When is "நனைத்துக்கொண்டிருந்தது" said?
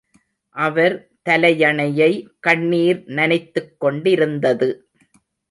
3.07-4.69